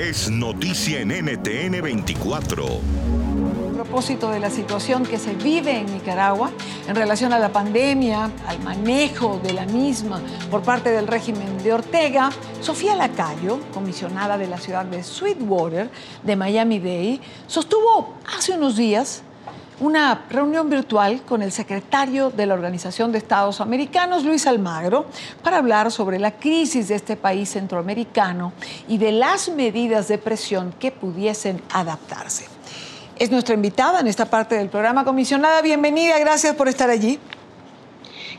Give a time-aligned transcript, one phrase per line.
[0.00, 2.64] es noticia en NTN 24.
[2.64, 6.50] A propósito de la situación que se vive en Nicaragua
[6.88, 11.74] en relación a la pandemia, al manejo de la misma por parte del régimen de
[11.74, 12.30] Ortega,
[12.62, 15.90] Sofía Lacayo, comisionada de la ciudad de Sweetwater,
[16.22, 19.22] de Miami-Dade, sostuvo hace unos días
[19.80, 25.06] una reunión virtual con el secretario de la Organización de Estados Americanos, Luis Almagro,
[25.42, 28.52] para hablar sobre la crisis de este país centroamericano
[28.88, 32.46] y de las medidas de presión que pudiesen adaptarse.
[33.16, 35.60] Es nuestra invitada en esta parte del programa, comisionada.
[35.62, 37.18] Bienvenida, gracias por estar allí.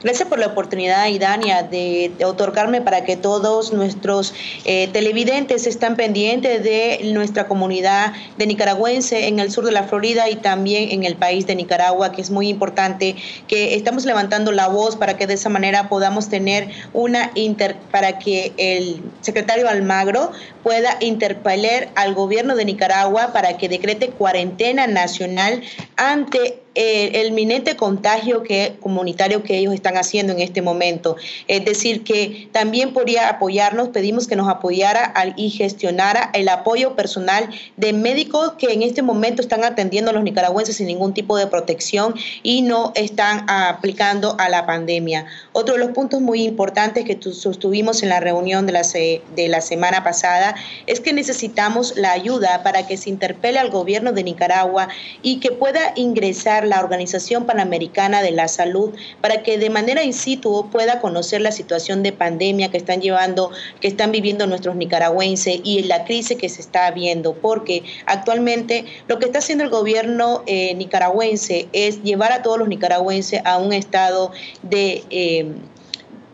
[0.00, 4.32] Gracias por la oportunidad, Idania, de, otorgarme para que todos nuestros
[4.64, 10.28] eh, televidentes estén pendientes de nuestra comunidad de nicaragüense en el sur de la Florida
[10.30, 13.16] y también en el país de Nicaragua, que es muy importante
[13.48, 18.20] que estamos levantando la voz para que de esa manera podamos tener una inter para
[18.20, 20.30] que el secretario Almagro
[20.62, 25.60] pueda interpelar al gobierno de Nicaragua para que decrete cuarentena nacional
[25.96, 31.16] ante el inminente contagio que, comunitario que ellos están haciendo en este momento.
[31.48, 37.48] Es decir, que también podría apoyarnos, pedimos que nos apoyara y gestionara el apoyo personal
[37.76, 41.46] de médicos que en este momento están atendiendo a los nicaragüenses sin ningún tipo de
[41.46, 45.26] protección y no están aplicando a la pandemia.
[45.52, 49.60] Otro de los puntos muy importantes que sostuvimos en la reunión de la, de la
[49.60, 50.54] semana pasada
[50.86, 54.88] es que necesitamos la ayuda para que se interpele al gobierno de Nicaragua
[55.22, 60.12] y que pueda ingresar la Organización Panamericana de la Salud para que de manera in
[60.12, 65.60] situ pueda conocer la situación de pandemia que están llevando, que están viviendo nuestros nicaragüenses
[65.64, 70.42] y la crisis que se está viendo, porque actualmente lo que está haciendo el gobierno
[70.46, 75.04] eh, nicaragüense es llevar a todos los nicaragüenses a un estado de...
[75.10, 75.52] Eh,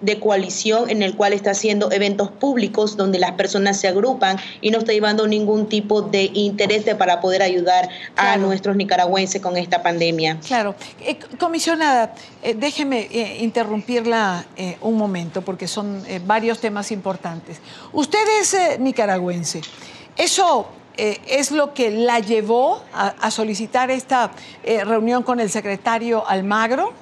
[0.00, 4.70] de coalición en el cual está haciendo eventos públicos donde las personas se agrupan y
[4.70, 9.82] no está llevando ningún tipo de interés para poder ayudar a nuestros nicaragüenses con esta
[9.82, 10.38] pandemia.
[10.46, 10.74] Claro.
[11.00, 14.46] Eh, comisionada, eh, déjeme eh, interrumpirla
[14.80, 17.60] un momento porque son varios temas importantes.
[17.92, 19.60] Usted es nicaragüense.
[20.16, 24.32] ¿Eso es lo que la llevó a solicitar esta
[24.84, 26.92] reunión con el secretario Almagro?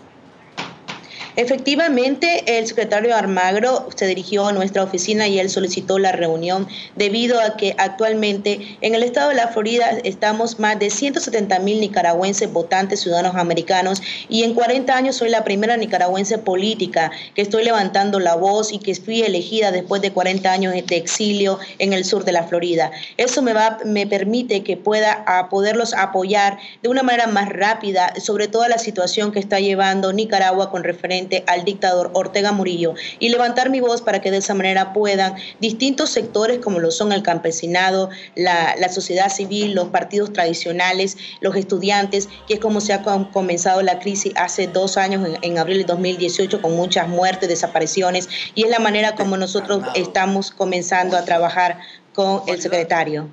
[1.41, 6.66] Efectivamente, el secretario Armagro se dirigió a nuestra oficina y él solicitó la reunión
[6.97, 11.81] debido a que actualmente en el estado de la Florida estamos más de 170 mil
[11.81, 17.62] nicaragüenses votantes ciudadanos americanos y en 40 años soy la primera nicaragüense política que estoy
[17.62, 22.04] levantando la voz y que fui elegida después de 40 años de exilio en el
[22.04, 22.91] sur de la Florida.
[23.16, 28.12] Eso me, va, me permite que pueda a poderlos apoyar de una manera más rápida
[28.19, 33.28] sobre toda la situación que está llevando Nicaragua con referente al dictador Ortega Murillo y
[33.28, 37.22] levantar mi voz para que de esa manera puedan distintos sectores como lo son el
[37.22, 43.03] campesinado, la, sociedad civil, los partidos tradicionales, los estudiantes, que es como se ha
[43.33, 48.65] comenzado la crisis hace dos años, en, abril de 2018, con muchas muertes, desapariciones, y
[48.65, 51.78] es la manera como nosotros estamos comenzando a trabajar
[52.15, 53.28] con el secretario.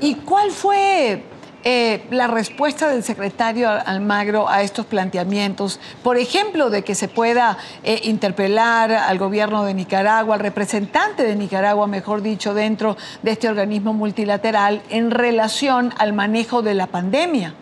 [0.00, 1.22] ¿Y cuál fue
[1.68, 7.58] eh, la respuesta del secretario Almagro a estos planteamientos, por ejemplo, de que se pueda
[7.82, 13.48] eh, interpelar al gobierno de Nicaragua, al representante de Nicaragua, mejor dicho, dentro de este
[13.48, 17.54] organismo multilateral en relación al manejo de la pandemia?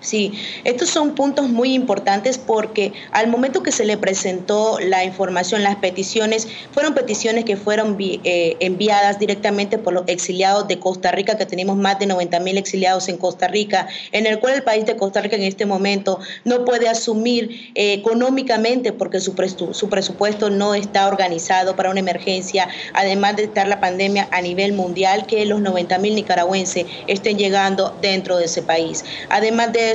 [0.00, 0.32] Sí,
[0.64, 5.76] estos son puntos muy importantes porque al momento que se le presentó la información, las
[5.76, 11.46] peticiones, fueron peticiones que fueron eh, enviadas directamente por los exiliados de Costa Rica, que
[11.46, 14.96] tenemos más de 90 mil exiliados en Costa Rica, en el cual el país de
[14.96, 19.34] Costa Rica en este momento no puede asumir eh, económicamente porque su,
[19.72, 24.72] su presupuesto no está organizado para una emergencia, además de estar la pandemia a nivel
[24.74, 29.04] mundial, que los 90 mil nicaragüenses estén llegando dentro de ese país.
[29.30, 29.85] Además de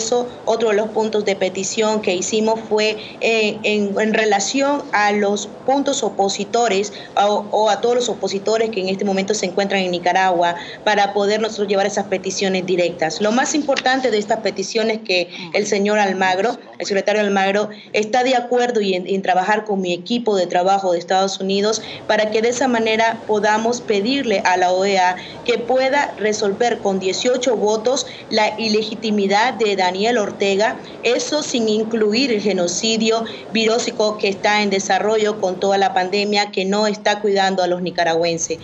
[0.46, 6.04] otro de los puntos de petición que hicimos fue eh, en, relación a los puntos
[6.04, 11.14] opositores o, a todos los opositores que en este momento se encuentran en Nicaragua para
[11.14, 13.22] poder nosotros llevar esas peticiones directas.
[13.22, 18.24] Lo más importante de estas peticiones es que el señor Almagro, el secretario Almagro, está
[18.24, 22.42] de acuerdo y en trabajar con mi equipo de trabajo de Estados Unidos para que
[22.42, 25.16] de esa manera podamos pedirle a la OEA
[25.46, 32.42] que pueda resolver con 18 votos la ilegitimidad de Daniel Ortega, eso sin incluir el
[32.42, 37.68] genocidio virósico que está en desarrollo con toda la pandemia que no está cuidando a
[37.68, 38.60] los nicaragüenses.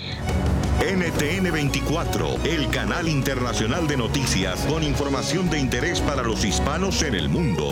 [0.79, 7.15] NTN 24, el canal internacional de noticias con información de interés para los hispanos en
[7.15, 7.67] el mundo.